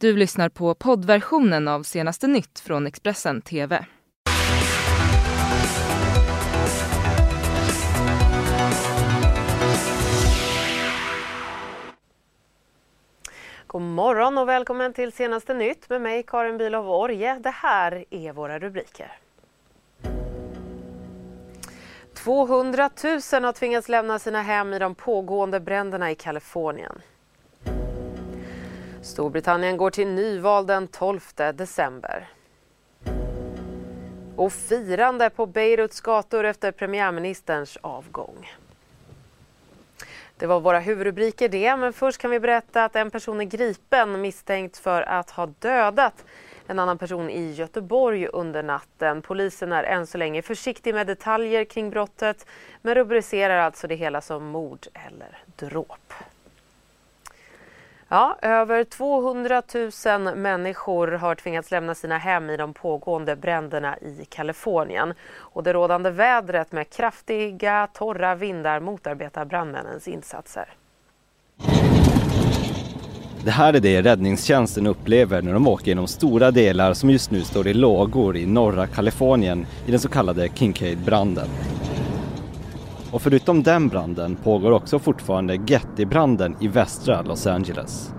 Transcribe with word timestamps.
Du 0.00 0.16
lyssnar 0.16 0.48
på 0.48 0.74
poddversionen 0.74 1.68
av 1.68 1.82
senaste 1.82 2.26
nytt 2.26 2.60
från 2.60 2.86
Expressen 2.86 3.42
TV. 3.42 3.86
God 13.66 13.82
morgon 13.82 14.38
och 14.38 14.48
välkommen 14.48 14.92
till 14.92 15.12
senaste 15.12 15.54
nytt 15.54 15.88
med 15.90 16.02
mig 16.02 16.22
Karin 16.22 16.58
Bülow 16.58 16.90
Orje. 16.90 17.38
Det 17.38 17.50
här 17.50 18.04
är 18.10 18.32
våra 18.32 18.58
rubriker. 18.58 19.12
200 22.14 22.90
000 23.04 23.44
har 23.44 23.52
tvingats 23.52 23.88
lämna 23.88 24.18
sina 24.18 24.42
hem 24.42 24.74
i 24.74 24.78
de 24.78 24.94
pågående 24.94 25.60
bränderna 25.60 26.10
i 26.10 26.14
Kalifornien. 26.14 27.02
Storbritannien 29.08 29.76
går 29.76 29.90
till 29.90 30.08
nyval 30.08 30.66
den 30.66 30.88
12 30.88 31.20
december. 31.54 32.28
Och 34.36 34.52
firande 34.52 35.30
på 35.30 35.46
Beiruts 35.46 36.00
gator 36.00 36.44
efter 36.44 36.72
premiärministerns 36.72 37.78
avgång. 37.80 38.50
Det 40.36 40.46
var 40.46 40.60
våra 40.60 40.78
huvudrubriker 40.78 41.48
det, 41.48 41.76
men 41.76 41.92
först 41.92 42.18
kan 42.18 42.30
vi 42.30 42.40
berätta 42.40 42.84
att 42.84 42.96
en 42.96 43.10
person 43.10 43.40
är 43.40 43.44
gripen 43.44 44.20
misstänkt 44.20 44.78
för 44.78 45.02
att 45.02 45.30
ha 45.30 45.46
dödat 45.46 46.24
en 46.66 46.78
annan 46.78 46.98
person 46.98 47.30
i 47.30 47.52
Göteborg 47.52 48.26
under 48.26 48.62
natten. 48.62 49.22
Polisen 49.22 49.72
är 49.72 49.84
än 49.84 50.06
så 50.06 50.18
länge 50.18 50.42
försiktig 50.42 50.94
med 50.94 51.06
detaljer 51.06 51.64
kring 51.64 51.90
brottet 51.90 52.46
men 52.82 52.94
rubricerar 52.94 53.58
alltså 53.58 53.86
det 53.86 53.94
hela 53.94 54.20
som 54.20 54.46
mord 54.46 54.86
eller 54.94 55.38
dråp. 55.56 56.14
Ja, 58.10 58.36
över 58.42 58.84
200 58.84 59.62
000 60.24 60.36
människor 60.36 61.08
har 61.08 61.34
tvingats 61.34 61.70
lämna 61.70 61.94
sina 61.94 62.18
hem 62.18 62.50
i 62.50 62.56
de 62.56 62.74
pågående 62.74 63.36
bränderna 63.36 63.98
i 63.98 64.24
Kalifornien. 64.28 65.14
Och 65.36 65.62
det 65.62 65.72
rådande 65.72 66.10
vädret 66.10 66.72
med 66.72 66.90
kraftiga, 66.90 67.88
torra 67.92 68.34
vindar 68.34 68.80
motarbetar 68.80 69.44
brandmännens 69.44 70.08
insatser. 70.08 70.68
Det 73.44 73.50
här 73.50 73.74
är 73.74 73.80
det 73.80 74.02
räddningstjänsten 74.02 74.86
upplever 74.86 75.42
när 75.42 75.52
de 75.52 75.68
åker 75.68 75.86
genom 75.86 76.06
stora 76.06 76.50
delar 76.50 76.94
som 76.94 77.10
just 77.10 77.30
nu 77.30 77.40
står 77.40 77.66
i 77.66 77.74
lågor 77.74 78.36
i 78.36 78.46
norra 78.46 78.86
Kalifornien 78.86 79.66
i 79.86 79.90
den 79.90 80.00
så 80.00 80.08
kallade 80.08 80.48
Kincaid-branden. 80.48 81.48
Och 83.12 83.22
förutom 83.22 83.62
den 83.62 83.88
branden 83.88 84.36
pågår 84.36 84.70
också 84.70 84.98
fortfarande 84.98 85.54
Getty-branden 85.54 86.56
i 86.60 86.68
västra 86.68 87.22
Los 87.22 87.46
Angeles. 87.46 88.10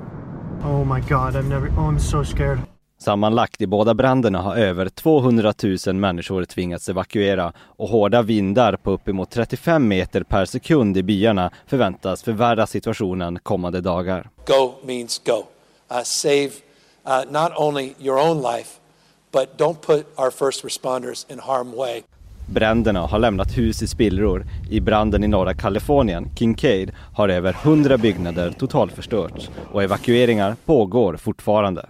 Oh 0.63 0.95
my 0.95 1.01
god, 1.01 1.35
I'm 1.35 1.49
never, 1.49 1.67
oh 1.69 1.91
I'm 1.91 1.99
so 1.99 2.23
scared. 2.25 2.59
Sammanlagt 3.01 3.61
i 3.61 3.67
båda 3.67 3.93
bränderna 3.93 4.41
har 4.41 4.55
över 4.55 4.89
200 4.89 5.53
000 5.87 5.95
människor 5.95 6.45
tvingats 6.45 6.89
evakuera 6.89 7.53
och 7.57 7.89
hårda 7.89 8.21
vindar 8.21 8.75
på 8.75 8.91
uppemot 8.91 9.31
35 9.31 9.87
meter 9.87 10.23
per 10.23 10.45
sekund 10.45 10.97
i 10.97 11.03
byarna 11.03 11.51
förväntas 11.67 12.23
förvärra 12.23 12.67
situationen 12.67 13.39
kommande 13.43 13.81
dagar. 13.81 14.29
Go 14.47 14.73
means 14.85 15.21
go. 15.25 15.37
Uh, 15.91 16.03
save 16.03 16.49
uh, 17.05 17.31
not 17.31 17.51
only 17.55 17.93
your 17.99 18.19
own 18.29 18.37
life, 18.41 18.79
but 19.31 19.57
don't 19.57 19.81
put 19.81 20.19
our 20.19 20.31
first 20.31 20.63
responders 20.65 21.31
in 21.31 21.39
harm 21.39 21.75
way. 21.75 22.03
Bränderna 22.53 22.99
har 22.99 23.19
lämnat 23.19 23.57
hus 23.57 23.81
i 23.81 23.87
spillror. 23.87 24.45
I 24.69 24.79
branden 24.79 25.23
i 25.23 25.27
norra 25.27 25.53
Kalifornien, 25.53 26.29
Kincade, 26.35 26.91
har 27.15 27.29
över 27.29 27.55
100 27.63 27.97
byggnader 27.97 28.51
totalförstörts 28.51 29.49
och 29.71 29.83
evakueringar 29.83 30.55
pågår 30.65 31.17
fortfarande. 31.17 31.85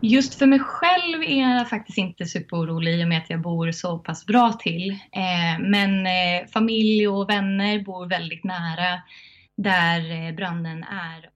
Just 0.00 0.34
för 0.34 0.46
mig 0.46 0.58
själv 0.58 1.22
är 1.22 1.56
jag 1.56 1.68
faktiskt 1.68 1.98
inte 1.98 2.24
superorolig 2.26 3.00
i 3.00 3.04
och 3.04 3.08
med 3.08 3.18
att 3.18 3.30
jag 3.30 3.40
bor 3.40 3.72
så 3.72 3.98
pass 3.98 4.26
bra 4.26 4.52
till. 4.52 4.90
Eh, 4.90 5.60
men 5.60 6.06
eh, 6.06 6.46
familj 6.52 7.08
och 7.08 7.30
vänner 7.30 7.84
bor 7.84 8.06
väldigt 8.06 8.44
nära 8.44 9.00
där 9.56 10.28
eh, 10.28 10.34
branden 10.34 10.82
är. 10.82 11.35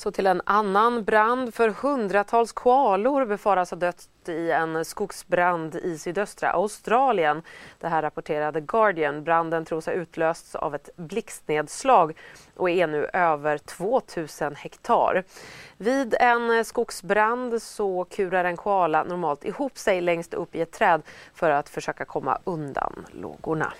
Så 0.00 0.10
till 0.10 0.26
en 0.26 0.42
annan 0.44 1.04
brand. 1.04 1.54
För 1.54 1.68
hundratals 1.68 2.52
koalor 2.52 3.24
befaras 3.24 3.70
ha 3.70 3.76
dött 3.76 4.08
i 4.28 4.50
en 4.50 4.84
skogsbrand 4.84 5.74
i 5.74 5.98
sydöstra 5.98 6.50
Australien. 6.50 7.42
Det 7.78 7.88
här 7.88 8.02
rapporterade 8.02 8.60
Guardian. 8.60 9.24
Branden 9.24 9.64
tros 9.64 9.86
ha 9.86 9.92
utlösts 9.92 10.54
av 10.54 10.74
ett 10.74 10.90
blixtnedslag 10.96 12.16
och 12.56 12.70
är 12.70 12.86
nu 12.86 13.06
över 13.12 13.58
2000 13.58 14.54
hektar. 14.54 15.24
Vid 15.76 16.14
en 16.20 16.64
skogsbrand 16.64 17.62
så 17.62 18.04
kurar 18.04 18.44
en 18.44 18.56
koala 18.56 19.04
normalt 19.04 19.44
ihop 19.44 19.78
sig 19.78 20.00
längst 20.00 20.34
upp 20.34 20.54
i 20.54 20.60
ett 20.60 20.72
träd 20.72 21.02
för 21.34 21.50
att 21.50 21.68
försöka 21.68 22.04
komma 22.04 22.38
undan 22.44 23.06
lågorna. 23.12 23.72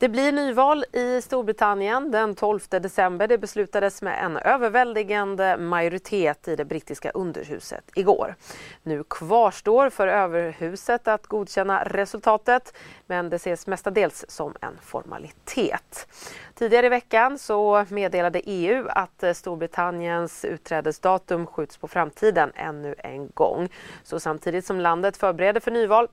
Det 0.00 0.08
blir 0.08 0.32
nyval 0.32 0.84
i 0.92 1.20
Storbritannien 1.22 2.10
den 2.10 2.34
12 2.34 2.60
december. 2.70 3.28
Det 3.28 3.38
beslutades 3.38 4.02
med 4.02 4.24
en 4.24 4.36
överväldigande 4.36 5.56
majoritet 5.56 6.48
i 6.48 6.56
det 6.56 6.64
brittiska 6.64 7.10
underhuset 7.10 7.84
igår. 7.94 8.34
Nu 8.82 9.04
kvarstår 9.04 9.90
för 9.90 10.08
överhuset 10.08 11.08
att 11.08 11.26
godkänna 11.26 11.84
resultatet 11.84 12.74
men 13.06 13.30
det 13.30 13.36
ses 13.36 13.66
mestadels 13.66 14.24
som 14.28 14.54
en 14.60 14.78
formalitet. 14.82 16.08
Tidigare 16.54 16.86
i 16.86 16.88
veckan 16.88 17.38
så 17.38 17.86
meddelade 17.88 18.40
EU 18.40 18.86
att 18.88 19.36
Storbritanniens 19.36 20.44
utträdesdatum 20.44 21.46
skjuts 21.46 21.76
på 21.76 21.88
framtiden 21.88 22.52
ännu 22.54 22.94
en 22.98 23.30
gång. 23.34 23.68
Så 24.02 24.20
samtidigt 24.20 24.66
som 24.66 24.80
landet 24.80 25.16
förbereder 25.16 25.60
för 25.60 25.70
nyval 25.70 26.08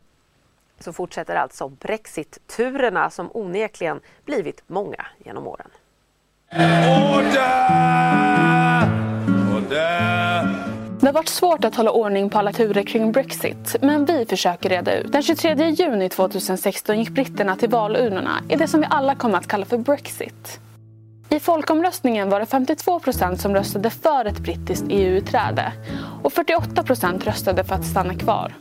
så 0.80 0.94
fortsätter 0.94 1.36
alltså 1.36 1.70
Brexit-turerna 1.70 3.10
som 3.10 3.30
onekligen 3.34 4.00
blivit 4.26 4.64
många 4.68 5.06
genom 5.26 5.48
åren. 5.48 5.70
Det 11.00 11.06
har 11.06 11.14
varit 11.14 11.28
svårt 11.28 11.66
att 11.66 11.76
hålla 11.76 11.92
ordning 11.92 12.30
på 12.30 12.38
alla 12.40 12.54
turer 12.54 12.84
kring 12.84 13.12
Brexit, 13.12 13.76
men 13.82 14.06
vi 14.06 14.26
försöker 14.26 14.70
reda 14.70 14.98
ut. 14.98 15.12
Den 15.12 15.24
23 15.24 15.70
juni 15.70 16.10
2016 16.10 17.00
gick 17.00 17.10
britterna 17.10 17.56
till 17.56 17.70
valurnorna 17.70 18.40
i 18.50 18.56
det 18.56 18.68
som 18.68 18.82
vi 18.82 18.88
alla 18.90 19.16
kommer 19.16 19.38
att 19.38 19.48
kalla 19.48 19.66
för 19.66 19.78
Brexit. 19.78 20.60
I 21.30 21.40
folkomröstningen 21.40 22.30
var 22.30 22.40
det 22.40 22.46
52 22.46 23.00
procent 23.00 23.42
som 23.42 23.56
röstade 23.56 23.90
för 23.90 24.26
ett 24.26 24.40
brittiskt 24.40 24.86
EU-utträde 24.90 25.74
och 26.24 26.34
48 26.34 26.84
procent 26.84 27.28
röstade 27.28 27.64
för 27.64 27.76
att 27.76 27.86
stanna 27.86 28.16
kvar. 28.16 28.54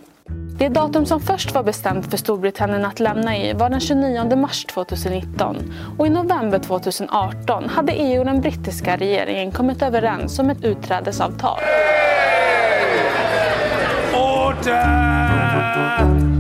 Det 0.65 0.71
datum 0.71 1.07
som 1.07 1.21
först 1.21 1.55
var 1.55 1.63
bestämt 1.63 2.11
för 2.11 2.17
Storbritannien 2.17 2.85
att 2.85 3.01
lämna 3.01 3.37
EU 3.37 3.59
var 3.59 3.71
den 3.71 3.81
29 3.81 4.37
mars 4.37 4.65
2019 4.65 5.57
och 5.99 6.07
i 6.07 6.11
november 6.11 6.59
2018 6.59 7.69
hade 7.69 7.93
EU 7.93 8.21
och 8.21 8.27
den 8.27 8.41
brittiska 8.41 8.97
regeringen 8.97 9.53
kommit 9.53 9.83
överens 9.83 10.39
om 10.39 10.51
ett 10.51 10.65
utträdesavtal. 10.65 11.61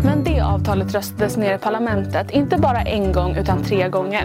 Men 0.05 0.25
det 0.25 0.41
avtalet 0.41 0.95
röstades 0.95 1.37
ner 1.37 1.55
i 1.55 1.59
parlamentet 1.59 2.31
inte 2.31 2.57
bara 2.57 2.81
en 2.81 3.13
gång 3.13 3.37
utan 3.37 3.63
tre 3.63 3.89
gånger. 3.89 4.25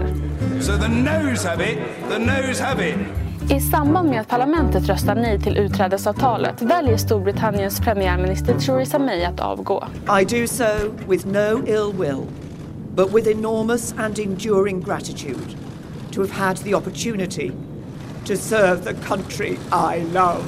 So 0.61 0.71
the 0.71 0.87
noes 0.87 1.45
have 1.45 1.71
it, 1.71 1.77
the 2.09 2.19
noes 2.19 2.59
have 2.59 2.89
it. 2.89 3.28
I 3.51 3.59
samband 3.59 4.09
med 4.09 4.21
att 4.21 4.27
parlamentet 4.27 4.87
röstar 4.87 5.15
nej 5.15 5.39
till 5.39 5.57
utträdesavtalet 5.57 6.61
väljer 6.61 6.97
Storbritanniens 6.97 7.79
premiärminister 7.79 8.59
Theresa 8.59 8.99
May 8.99 9.23
att 9.23 9.39
avgå. 9.39 9.83
I 10.21 10.25
do 10.25 10.47
so 10.47 10.65
with 11.07 11.27
no 11.27 11.67
ill 11.67 11.93
will, 11.99 12.23
but 12.95 13.15
with 13.15 13.29
enormous 13.29 13.93
and 13.97 14.19
enduring 14.19 14.81
gratitude 14.81 15.57
to 16.11 16.21
have 16.21 16.31
had 16.31 16.57
the 16.57 16.75
opportunity 16.75 17.51
to 18.25 18.35
serve 18.35 18.83
the 18.83 18.93
country 18.93 19.57
I 19.71 20.03
love. 20.13 20.43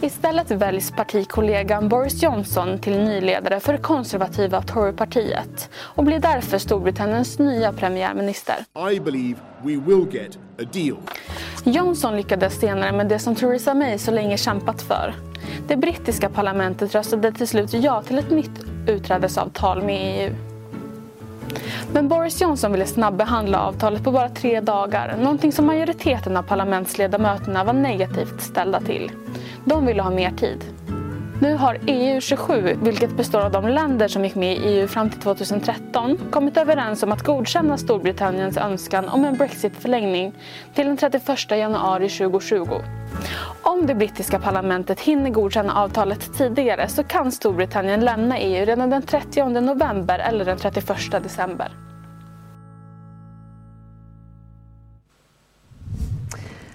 Istället 0.00 0.50
väljs 0.50 0.90
partikollegan 0.90 1.88
Boris 1.88 2.22
Johnson 2.22 2.78
till 2.78 2.98
ny 2.98 3.20
ledare 3.20 3.60
för 3.60 3.72
det 3.72 3.78
konservativa 3.78 4.62
Torypartiet 4.62 5.70
och 5.74 6.04
blir 6.04 6.18
därför 6.18 6.58
Storbritanniens 6.58 7.38
nya 7.38 7.72
premiärminister. 7.72 8.56
I 8.92 9.00
believe 9.00 9.40
we 9.62 9.76
will 9.76 10.06
get 10.12 10.36
a 10.36 10.64
deal. 10.72 10.96
Johnson 11.64 12.16
lyckades 12.16 12.60
senare 12.60 12.92
med 12.92 13.08
det 13.08 13.18
som 13.18 13.34
Theresa 13.34 13.74
May 13.74 13.98
så 13.98 14.10
länge 14.10 14.36
kämpat 14.36 14.82
för. 14.82 15.14
Det 15.68 15.76
brittiska 15.76 16.28
parlamentet 16.28 16.94
röstade 16.94 17.32
till 17.32 17.48
slut 17.48 17.72
ja 17.72 18.02
till 18.02 18.18
ett 18.18 18.30
nytt 18.30 18.60
utträdesavtal 18.86 19.82
med 19.82 20.28
EU. 20.28 20.34
Men 21.92 22.08
Boris 22.08 22.40
Johnson 22.40 22.72
ville 22.72 22.86
snabbehandla 22.86 23.60
avtalet 23.60 24.04
på 24.04 24.10
bara 24.10 24.28
tre 24.28 24.60
dagar, 24.60 25.16
någonting 25.16 25.52
som 25.52 25.66
majoriteten 25.66 26.36
av 26.36 26.42
parlamentsledamöterna 26.42 27.64
var 27.64 27.72
negativt 27.72 28.42
ställda 28.42 28.80
till. 28.80 29.10
De 29.64 29.86
ville 29.86 30.02
ha 30.02 30.10
mer 30.10 30.30
tid. 30.30 30.64
Nu 31.42 31.54
har 31.54 31.74
EU27, 31.74 32.84
vilket 32.84 33.16
består 33.16 33.40
av 33.40 33.52
de 33.52 33.68
länder 33.68 34.08
som 34.08 34.24
gick 34.24 34.34
med 34.34 34.56
i 34.56 34.60
EU 34.60 34.88
fram 34.88 35.10
till 35.10 35.20
2013, 35.20 36.18
kommit 36.30 36.56
överens 36.56 37.02
om 37.02 37.12
att 37.12 37.22
godkänna 37.22 37.78
Storbritanniens 37.78 38.56
önskan 38.56 39.08
om 39.08 39.24
en 39.24 39.36
Brexit-förlängning 39.36 40.32
till 40.74 40.86
den 40.86 40.96
31 40.96 41.50
januari 41.50 42.08
2020. 42.08 42.66
om 43.62 43.86
det 43.86 43.94
brittiska 43.94 44.38
parlamentet 44.38 45.00
hinner 45.00 45.30
godkänna 45.30 45.74
avtalet 45.74 46.34
tidigare 46.38 46.88
så 46.88 47.04
kan 47.04 47.32
Storbritannien 47.32 48.00
lämna 48.00 48.38
EU 48.38 48.64
redan 48.64 48.90
den 48.90 49.02
30 49.02 49.44
november 49.60 50.18
eller 50.18 50.44
den 50.44 50.58
31 50.58 51.10
december. 51.22 51.72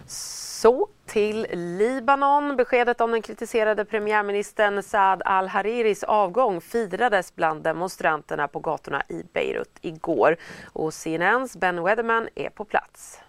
Så 0.05 0.87
till 1.17 1.47
Libanon. 1.53 2.55
Beskedet 2.57 3.01
om 3.01 3.11
den 3.11 3.21
kritiserade 3.21 3.85
premiärministern 3.85 4.83
Saad 4.83 5.21
al-Hariris 5.25 6.03
avgång 6.03 6.61
firades 6.61 7.35
bland 7.35 7.63
demonstranterna 7.63 8.47
på 8.47 8.59
gatorna 8.59 9.03
i 9.09 9.23
Beirut 9.33 9.77
igår. 9.81 10.37
Och 10.73 10.93
CNNs 10.93 11.57
Ben 11.57 11.83
Weatherman 11.83 12.29
är 12.35 12.49
på 12.49 12.65
plats. 12.65 13.19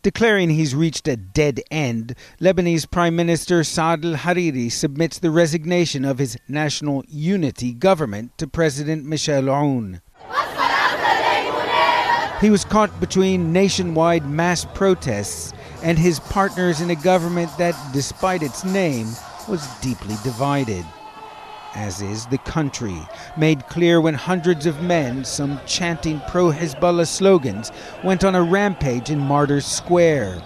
Declaring 0.00 0.50
he's 0.50 0.80
reached 0.80 1.14
a 1.14 1.16
dead 1.34 1.60
end, 1.70 2.14
Lebanese 2.38 2.88
Prime 2.88 3.16
Minister 3.16 3.62
Saad 3.62 4.04
al 4.04 4.14
Hariri 4.14 4.70
submits 4.70 5.20
the 5.20 5.30
resignation 5.30 6.04
of 6.04 6.18
his 6.18 6.36
National 6.46 7.02
Unity 7.34 7.72
government 7.72 8.36
to 8.36 8.46
President 8.46 9.04
Michel 9.04 9.48
Aoun. 9.48 10.00
He 12.40 12.48
was 12.48 12.64
caught 12.64 13.00
between 13.00 13.52
nationwide 13.52 14.24
mass 14.24 14.64
protests 14.64 15.52
and 15.82 15.98
his 15.98 16.20
partners 16.20 16.80
in 16.80 16.88
a 16.88 16.96
government 16.96 17.50
that, 17.58 17.74
despite 17.92 18.42
its 18.42 18.64
name, 18.64 19.08
was 19.46 19.68
deeply 19.82 20.14
divided. 20.24 20.86
As 21.74 22.00
is 22.00 22.24
the 22.26 22.38
country, 22.38 22.98
made 23.36 23.68
clear 23.68 24.00
when 24.00 24.14
hundreds 24.14 24.64
of 24.64 24.82
men, 24.82 25.22
some 25.26 25.60
chanting 25.66 26.22
pro 26.28 26.50
Hezbollah 26.50 27.06
slogans, 27.06 27.72
went 28.02 28.24
on 28.24 28.34
a 28.34 28.42
rampage 28.42 29.10
in 29.10 29.18
Martyrs 29.18 29.66
Square. 29.66 30.42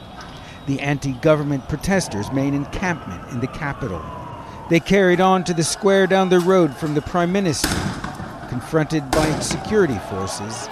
The 0.67 0.81
anti 0.81 1.12
government 1.12 1.69
protesters 1.69 2.32
made 2.32 2.55
encampment 2.55 3.31
in 3.31 3.38
the 3.38 3.47
capital. 3.47 4.05
They 4.69 4.81
carried 4.81 5.20
on 5.20 5.44
to 5.44 5.55
the 5.55 5.62
square 5.62 6.08
down 6.08 6.29
the 6.29 6.40
road 6.40 6.75
from 6.75 6.94
the 6.94 7.02
Prime 7.02 7.31
Minister, 7.31 7.69
confronted 8.49 9.08
by 9.12 9.38
security 9.38 9.99
forces 10.11 10.69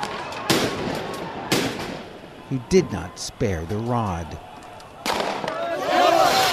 who 2.52 2.60
did 2.68 2.92
not 2.92 3.18
spare 3.18 3.64
the 3.64 3.78
rod. 3.78 4.26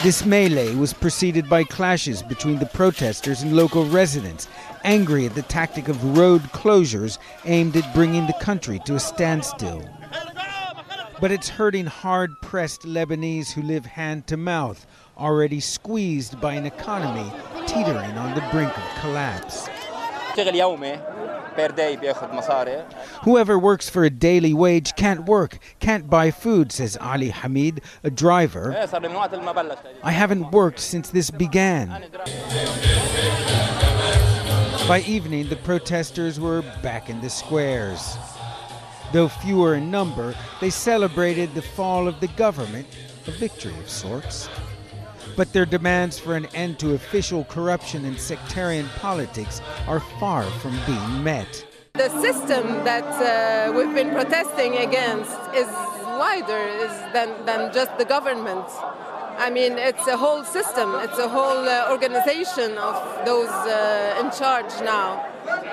This 0.02 0.26
melee 0.26 0.76
was 0.76 0.94
preceded 0.94 1.50
by 1.50 1.66
clashes 1.66 2.24
between 2.24 2.58
the 2.60 2.68
protesters 2.68 3.42
and 3.42 3.54
local 3.54 3.84
residents, 3.84 4.48
angry 4.86 5.26
at 5.26 5.36
the 5.36 5.42
tactic 5.42 5.90
of 5.90 6.18
road 6.18 6.42
closures 6.54 7.18
aimed 7.44 7.76
at 7.76 7.94
bringing 7.94 8.28
the 8.28 8.40
country 8.40 8.80
to 8.86 8.96
a 8.96 9.00
standstill. 9.00 9.84
But 11.20 11.34
it's 11.34 11.50
hurting 11.50 11.88
hard 11.88 12.32
pressed 12.42 12.84
Lebanese 12.84 13.52
who 13.52 13.62
live 13.62 13.86
hand 13.86 14.26
to 14.28 14.38
mouth, 14.38 14.88
already 15.18 15.60
squeezed 15.60 16.40
by 16.40 16.54
an 16.54 16.66
economy 16.66 17.30
teetering 17.68 18.18
on 18.18 18.36
the 18.36 18.48
brink 18.52 18.72
of 18.78 19.02
collapse. 19.02 19.68
Whoever 23.24 23.60
works 23.60 23.90
for 23.90 24.06
a 24.06 24.10
daily 24.10 24.54
wage 24.54 24.96
can't 24.96 25.26
work, 25.26 25.58
can't 25.80 26.10
buy 26.10 26.32
food, 26.32 26.72
says 26.72 26.98
Ali 27.02 27.30
Hamid, 27.30 27.82
a 28.04 28.10
driver. 28.10 28.74
I 30.04 30.12
haven't 30.12 30.52
worked 30.52 30.80
since 30.80 31.10
this 31.10 31.30
began. 31.30 31.90
By 34.88 35.04
evening, 35.06 35.50
the 35.50 35.58
protesters 35.58 36.40
were 36.40 36.62
back 36.82 37.10
in 37.10 37.20
the 37.20 37.30
squares. 37.30 38.18
Though 39.12 39.28
fewer 39.28 39.76
in 39.76 39.92
number, 39.92 40.34
they 40.62 40.70
celebrated 40.70 41.54
the 41.54 41.62
fall 41.62 42.08
of 42.08 42.20
the 42.22 42.28
government, 42.30 42.88
a 43.28 43.32
victory 43.32 43.78
of 43.80 43.90
sorts. 43.90 44.50
But 45.36 45.52
their 45.52 45.66
demands 45.66 46.18
for 46.18 46.36
an 46.36 46.46
end 46.48 46.80
to 46.80 46.94
official 46.94 47.44
corruption 47.46 48.06
and 48.06 48.20
sectarian 48.20 48.88
politics 48.98 49.62
are 49.88 50.00
far 50.20 50.44
from 50.44 50.80
being 50.86 51.24
met. 51.24 51.66
The 52.00 52.22
system 52.22 52.66
that 52.86 53.04
uh, 53.04 53.74
we've 53.74 53.94
been 53.94 54.12
protesting 54.12 54.78
against 54.78 55.36
is 55.54 55.68
wider 56.24 56.64
is 56.86 56.96
than, 57.12 57.30
than 57.46 57.74
just 57.74 57.92
the 57.98 58.06
government. 58.06 58.64
I 59.38 59.50
mean, 59.50 59.74
it's 59.74 60.08
a 60.08 60.16
whole 60.16 60.46
system, 60.46 60.96
it's 61.02 61.20
a 61.20 61.28
whole 61.28 61.68
uh, 61.68 61.92
organization 61.92 62.78
of 62.78 62.96
those 63.26 63.50
uh, 63.50 64.22
in 64.22 64.32
charge 64.32 64.72
now, 64.82 65.26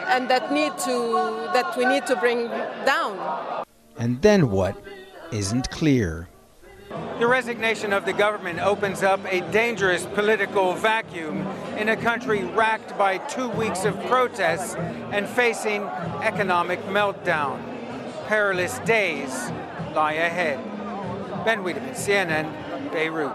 and 0.08 0.28
that 0.28 0.50
need 0.52 0.76
to 0.78 0.94
that 1.54 1.76
we 1.78 1.84
need 1.84 2.06
to 2.06 2.16
bring 2.16 2.48
down. 2.84 3.12
And 3.96 4.20
then 4.20 4.50
what 4.50 4.74
isn't 5.30 5.70
clear. 5.70 6.28
The 7.18 7.26
resignation 7.26 7.94
of 7.94 8.04
the 8.04 8.12
government 8.12 8.60
opens 8.60 9.02
up 9.02 9.20
a 9.32 9.40
dangerous 9.50 10.04
political 10.04 10.74
vacuum 10.74 11.46
in 11.78 11.88
a 11.88 11.96
country 11.96 12.44
racked 12.44 12.98
by 12.98 13.16
two 13.16 13.48
weeks 13.48 13.86
of 13.86 13.98
protests 14.04 14.74
and 14.74 15.26
facing 15.26 15.82
economic 16.22 16.78
meltdown. 16.84 17.58
Perilous 18.26 18.78
days 18.80 19.50
lie 19.94 20.12
ahead. 20.12 20.62
Ben 21.46 21.62
Wiedemann, 21.62 21.94
CNN, 21.94 22.92
Beirut. 22.92 23.32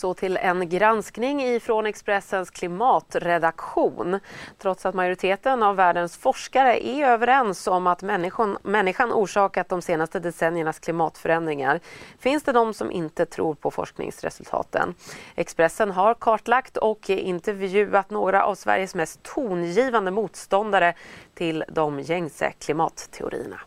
Så 0.00 0.14
till 0.14 0.36
en 0.36 0.68
granskning 0.68 1.42
ifrån 1.42 1.86
Expressens 1.86 2.50
klimatredaktion. 2.50 4.20
Trots 4.58 4.86
att 4.86 4.94
majoriteten 4.94 5.62
av 5.62 5.76
världens 5.76 6.16
forskare 6.16 6.86
är 6.86 7.06
överens 7.06 7.66
om 7.66 7.86
att 7.86 8.02
människan, 8.02 8.58
människan 8.62 9.12
orsakat 9.12 9.68
de 9.68 9.82
senaste 9.82 10.20
decenniernas 10.20 10.78
klimatförändringar 10.78 11.80
finns 12.18 12.42
det 12.42 12.52
de 12.52 12.74
som 12.74 12.90
inte 12.90 13.26
tror 13.26 13.54
på 13.54 13.70
forskningsresultaten. 13.70 14.94
Expressen 15.34 15.90
har 15.90 16.14
kartlagt 16.14 16.76
och 16.76 17.10
intervjuat 17.10 18.10
några 18.10 18.44
av 18.44 18.54
Sveriges 18.54 18.94
mest 18.94 19.22
tongivande 19.22 20.10
motståndare 20.10 20.94
till 21.34 21.64
de 21.68 22.00
gängse 22.00 22.52
klimatteorierna. 22.58 23.60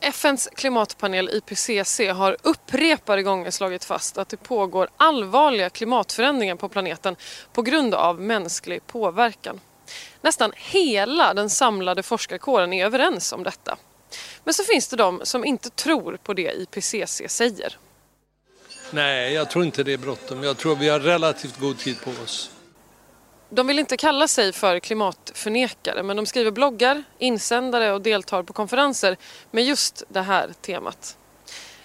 FNs 0.00 0.48
klimatpanel 0.54 1.30
IPCC 1.32 2.00
har 2.14 2.36
upprepade 2.42 3.22
gånger 3.22 3.50
slagit 3.50 3.84
fast 3.84 4.18
att 4.18 4.28
det 4.28 4.36
pågår 4.36 4.88
allvarliga 4.96 5.70
klimatförändringar 5.70 6.56
på 6.56 6.68
planeten 6.68 7.16
på 7.52 7.62
grund 7.62 7.94
av 7.94 8.20
mänsklig 8.20 8.86
påverkan. 8.86 9.60
Nästan 10.20 10.52
hela 10.56 11.34
den 11.34 11.50
samlade 11.50 12.02
forskarkåren 12.02 12.72
är 12.72 12.84
överens 12.84 13.32
om 13.32 13.42
detta. 13.42 13.76
Men 14.44 14.54
så 14.54 14.64
finns 14.64 14.88
det 14.88 14.96
de 14.96 15.20
som 15.24 15.44
inte 15.44 15.70
tror 15.70 16.18
på 16.22 16.34
det 16.34 16.52
IPCC 16.52 17.22
säger. 17.26 17.78
Nej, 18.90 19.32
jag 19.32 19.50
tror 19.50 19.64
inte 19.64 19.82
det 19.82 19.92
är 19.92 19.98
bråttom. 19.98 20.42
Jag 20.42 20.56
tror 20.56 20.76
vi 20.76 20.88
har 20.88 21.00
relativt 21.00 21.58
god 21.58 21.78
tid 21.78 22.00
på 22.00 22.10
oss. 22.10 22.50
De 23.50 23.66
vill 23.66 23.78
inte 23.78 23.96
kalla 23.96 24.28
sig 24.28 24.52
för 24.52 24.80
klimatförnekare 24.80 26.02
men 26.02 26.16
de 26.16 26.26
skriver 26.26 26.50
bloggar, 26.50 27.04
insändare 27.18 27.92
och 27.92 28.02
deltar 28.02 28.42
på 28.42 28.52
konferenser 28.52 29.16
med 29.50 29.64
just 29.64 30.02
det 30.08 30.20
här 30.20 30.50
temat. 30.60 31.16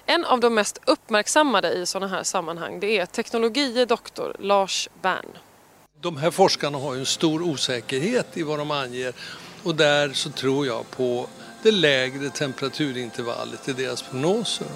En 0.06 0.26
av 0.26 0.40
de 0.40 0.54
mest 0.54 0.80
uppmärksammade 0.86 1.74
i 1.74 1.86
sådana 1.86 2.16
här 2.16 2.24
sammanhang 2.24 2.80
det 2.80 2.98
är 2.98 3.06
teknologie 3.06 3.86
doktor 3.86 4.36
Lars 4.40 4.90
Bern. 5.02 5.38
De 6.02 6.18
här 6.18 6.32
forskarna 6.32 6.78
har 6.78 6.94
ju 6.94 7.00
en 7.00 7.06
stor 7.06 7.42
osäkerhet 7.42 8.38
i 8.38 8.44
vad 8.44 8.60
de 8.60 8.72
anger 8.72 9.14
och 9.64 9.76
där 9.76 10.14
så 10.14 10.30
tror 10.30 10.66
jag 10.66 10.92
på 10.92 11.28
det 11.64 11.72
lägre 11.72 12.30
temperaturintervallet 12.30 13.70
i 13.70 13.74
deras 13.74 14.02
prognoser. 14.02 14.68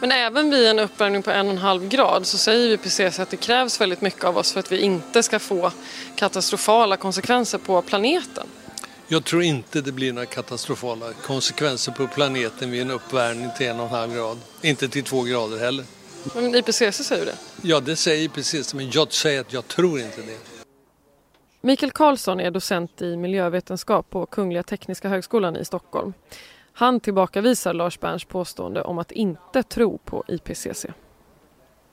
Men 0.00 0.12
även 0.12 0.50
vid 0.50 0.66
en 0.66 0.78
uppvärmning 0.78 1.22
på 1.22 1.30
en 1.30 1.46
och 1.46 1.52
en 1.52 1.58
halv 1.58 1.88
grad 1.88 2.26
så 2.26 2.38
säger 2.38 2.68
vi 2.68 2.76
precis 2.76 3.18
att 3.18 3.30
det 3.30 3.36
krävs 3.36 3.80
väldigt 3.80 4.00
mycket 4.00 4.24
av 4.24 4.38
oss 4.38 4.52
för 4.52 4.60
att 4.60 4.72
vi 4.72 4.80
inte 4.80 5.22
ska 5.22 5.38
få 5.38 5.72
katastrofala 6.16 6.96
konsekvenser 6.96 7.58
på 7.58 7.82
planeten. 7.82 8.46
Jag 9.08 9.24
tror 9.24 9.42
inte 9.42 9.80
det 9.80 9.92
blir 9.92 10.12
några 10.12 10.26
katastrofala 10.26 11.12
konsekvenser 11.12 11.92
på 11.92 12.06
planeten 12.06 12.70
vid 12.70 12.82
en 12.82 12.90
uppvärmning 12.90 13.50
till 13.56 13.66
en 13.66 13.80
och 13.80 13.86
en 13.86 13.92
halv 13.92 14.14
grad. 14.14 14.38
Inte 14.62 14.88
till 14.88 15.04
två 15.04 15.22
grader 15.22 15.58
heller. 15.58 15.84
Men 16.34 16.54
IPCC 16.54 17.04
säger 17.06 17.24
det? 17.24 17.34
Ja, 17.62 17.80
det 17.80 17.96
säger 17.96 18.24
IPCC, 18.24 18.74
men 18.74 18.90
jag 18.90 19.12
säger 19.12 19.40
att 19.40 19.52
jag 19.52 19.68
tror 19.68 20.00
inte 20.00 20.22
det. 20.22 20.38
Mikael 21.60 21.92
Karlsson 21.92 22.40
är 22.40 22.50
docent 22.50 23.02
i 23.02 23.16
miljövetenskap 23.16 24.10
på 24.10 24.26
Kungliga 24.26 24.62
Tekniska 24.62 25.08
Högskolan 25.08 25.56
i 25.56 25.64
Stockholm. 25.64 26.12
Han 26.78 27.00
tillbakavisar 27.00 27.74
Lars 27.74 28.00
Berns 28.00 28.24
påstående 28.24 28.82
om 28.82 28.98
att 28.98 29.12
inte 29.12 29.62
tro 29.62 29.98
på 29.98 30.24
IPCC. 30.28 30.86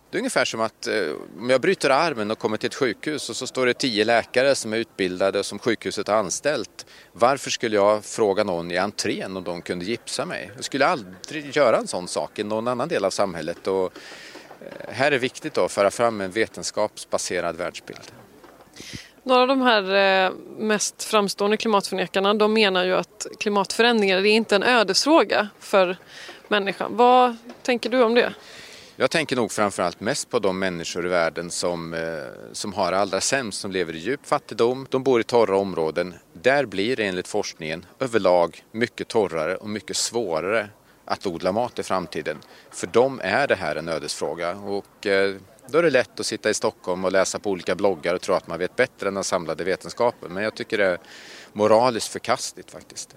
Det 0.09 0.17
är 0.17 0.17
ungefär 0.17 0.45
som 0.45 0.61
att 0.61 0.87
eh, 0.87 0.93
om 1.39 1.49
jag 1.49 1.61
bryter 1.61 1.89
armen 1.89 2.31
och 2.31 2.39
kommer 2.39 2.57
till 2.57 2.67
ett 2.67 2.75
sjukhus 2.75 3.29
och 3.29 3.35
så 3.35 3.47
står 3.47 3.65
det 3.65 3.73
tio 3.73 4.05
läkare 4.05 4.55
som 4.55 4.73
är 4.73 4.77
utbildade 4.77 5.39
och 5.39 5.45
som 5.45 5.59
sjukhuset 5.59 6.07
har 6.07 6.15
anställt. 6.15 6.85
Varför 7.11 7.49
skulle 7.49 7.75
jag 7.75 8.05
fråga 8.05 8.43
någon 8.43 8.71
i 8.71 8.77
entrén 8.77 9.37
om 9.37 9.43
de 9.43 9.61
kunde 9.61 9.85
gipsa 9.85 10.25
mig? 10.25 10.51
Jag 10.55 10.63
skulle 10.63 10.85
aldrig 10.85 11.55
göra 11.55 11.77
en 11.77 11.87
sån 11.87 12.07
sak 12.07 12.39
i 12.39 12.43
någon 12.43 12.67
annan 12.67 12.87
del 12.87 13.05
av 13.05 13.09
samhället. 13.09 13.67
Och 13.67 13.83
eh, 13.83 14.89
här 14.89 15.07
är 15.07 15.11
det 15.11 15.17
viktigt 15.17 15.57
att 15.57 15.71
föra 15.71 15.91
fram 15.91 16.21
en 16.21 16.31
vetenskapsbaserad 16.31 17.55
världsbild. 17.55 18.11
Några 19.27 19.41
av 19.41 19.47
de 19.47 19.61
här 19.61 19.95
eh, 20.25 20.31
mest 20.57 21.03
framstående 21.03 21.57
klimatförnekarna 21.57 22.33
de 22.33 22.53
menar 22.53 22.85
ju 22.85 22.95
att 22.95 23.27
klimatförändringar 23.39 24.17
är 24.17 24.25
inte 24.25 24.55
en 24.55 24.63
ödesfråga 24.63 25.49
för 25.59 25.97
människan. 26.47 26.91
Vad 26.95 27.37
tänker 27.61 27.89
du 27.89 28.03
om 28.03 28.15
det? 28.15 28.33
Jag 28.95 29.11
tänker 29.11 29.35
nog 29.35 29.51
framförallt 29.51 29.99
mest 29.99 30.29
på 30.29 30.39
de 30.39 30.59
människor 30.59 31.05
i 31.05 31.09
världen 31.09 31.51
som, 31.51 31.93
eh, 31.93 31.99
som 32.51 32.73
har 32.73 32.91
det 32.91 32.97
allra 32.97 33.21
sämst, 33.21 33.59
som 33.59 33.71
lever 33.71 33.95
i 33.95 33.99
djup 33.99 34.25
fattigdom. 34.27 34.87
De 34.89 35.03
bor 35.03 35.21
i 35.21 35.23
torra 35.23 35.57
områden. 35.57 36.13
Där 36.33 36.65
blir 36.65 36.95
det 36.95 37.03
enligt 37.03 37.27
forskningen 37.27 37.85
överlag 37.99 38.63
mycket 38.71 39.07
torrare 39.07 39.55
och 39.55 39.69
mycket 39.69 39.97
svårare 39.97 40.69
att 41.05 41.25
odla 41.25 41.51
mat 41.51 41.79
i 41.79 41.83
framtiden. 41.83 42.37
För 42.71 42.87
dem 42.87 43.21
är 43.23 43.47
det 43.47 43.55
här 43.55 43.75
en 43.75 43.89
ödesfråga. 43.89 44.51
Och, 44.55 45.07
eh, 45.07 45.35
då 45.67 45.77
är 45.77 45.83
det 45.83 45.89
lätt 45.89 46.19
att 46.19 46.25
sitta 46.25 46.49
i 46.49 46.53
Stockholm 46.53 47.05
och 47.05 47.11
läsa 47.11 47.39
på 47.39 47.49
olika 47.49 47.75
bloggar 47.75 48.13
och 48.13 48.21
tro 48.21 48.35
att 48.35 48.47
man 48.47 48.59
vet 48.59 48.75
bättre 48.75 49.07
än 49.07 49.13
den 49.13 49.23
samlade 49.23 49.63
vetenskapen. 49.63 50.33
Men 50.33 50.43
jag 50.43 50.55
tycker 50.55 50.77
det 50.77 50.85
är 50.85 50.99
moraliskt 51.53 52.07
förkastligt 52.07 52.71
faktiskt. 52.71 53.15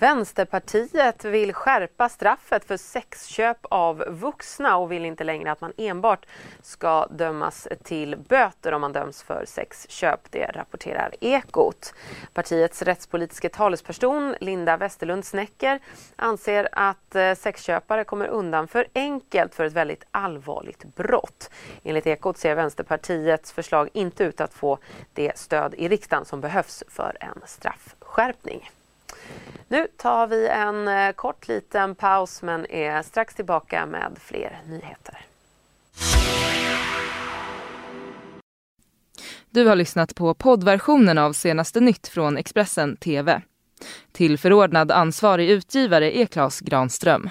Vänsterpartiet 0.00 1.24
vill 1.24 1.52
skärpa 1.52 2.08
straffet 2.08 2.64
för 2.64 2.76
sexköp 2.76 3.58
av 3.62 4.04
vuxna 4.08 4.76
och 4.76 4.92
vill 4.92 5.04
inte 5.04 5.24
längre 5.24 5.52
att 5.52 5.60
man 5.60 5.72
enbart 5.76 6.26
ska 6.62 7.06
dömas 7.06 7.68
till 7.82 8.16
böter 8.16 8.72
om 8.72 8.80
man 8.80 8.92
döms 8.92 9.22
för 9.22 9.44
sexköp. 9.44 10.20
Det 10.30 10.46
rapporterar 10.54 11.14
Ekot. 11.20 11.94
Partiets 12.34 12.82
rättspolitiska 12.82 13.48
talesperson 13.48 14.34
Linda 14.40 14.76
Westerlund 14.76 15.24
Snecker 15.24 15.80
anser 16.16 16.68
att 16.72 17.14
eh, 17.14 17.34
sexköpare 17.34 18.04
kommer 18.04 18.26
undan 18.26 18.68
för 18.68 18.86
enkelt 18.94 19.54
för 19.54 19.64
ett 19.64 19.72
väldigt 19.72 20.04
allvarligt 20.10 20.84
brott. 20.84 21.50
Enligt 21.82 22.06
Ekot 22.06 22.38
ser 22.38 22.54
Vänsterpartiets 22.54 23.52
förslag 23.52 23.88
inte 23.92 24.24
ut 24.24 24.40
att 24.40 24.54
få 24.54 24.78
det 25.14 25.38
stöd 25.38 25.74
i 25.74 25.88
riksdagen 25.88 26.24
som 26.24 26.40
behövs 26.40 26.82
för 26.88 27.16
en 27.20 27.40
straffskärpning. 27.46 28.70
Nu 29.70 29.86
tar 29.96 30.26
vi 30.26 30.48
en 30.48 30.88
eh, 30.88 31.12
kort 31.12 31.48
liten 31.48 31.94
paus 31.94 32.42
men 32.42 32.66
är 32.70 33.02
strax 33.02 33.34
tillbaka 33.34 33.86
med 33.86 34.18
fler 34.20 34.58
nyheter. 34.68 35.18
Du 39.50 39.66
har 39.66 39.76
lyssnat 39.76 40.14
på 40.14 40.34
poddversionen 40.34 41.18
av 41.18 41.32
senaste 41.32 41.80
nytt 41.80 42.08
från 42.08 42.36
Expressen 42.36 42.96
TV. 42.96 43.42
Till 44.12 44.38
förordnad 44.38 44.90
ansvarig 44.90 45.50
utgivare 45.50 46.18
är 46.18 46.26
Klas 46.26 46.60
Granström. 46.60 47.30